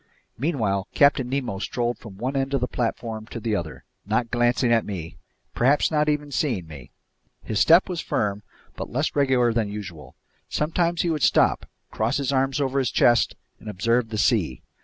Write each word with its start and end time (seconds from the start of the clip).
Meanwhile 0.35 0.87
Captain 0.95 1.29
Nemo 1.29 1.59
strolled 1.59 1.99
from 1.99 2.17
one 2.17 2.35
end 2.35 2.55
of 2.55 2.61
the 2.61 2.67
platform 2.67 3.27
to 3.27 3.39
the 3.39 3.55
other, 3.55 3.83
not 4.03 4.31
glancing 4.31 4.71
at 4.73 4.83
me, 4.83 5.15
perhaps 5.53 5.91
not 5.91 6.09
even 6.09 6.31
seeing 6.31 6.65
me. 6.65 6.89
His 7.43 7.59
step 7.59 7.87
was 7.87 8.01
firm 8.01 8.41
but 8.75 8.89
less 8.89 9.15
regular 9.15 9.53
than 9.53 9.69
usual. 9.69 10.15
Sometimes 10.49 11.03
he 11.03 11.11
would 11.11 11.21
stop, 11.21 11.67
cross 11.91 12.17
his 12.17 12.31
arms 12.33 12.59
over 12.59 12.79
his 12.79 12.89
chest, 12.89 13.35
and 13.59 13.69
observe 13.69 14.09
the 14.09 14.17
sea. 14.17 14.63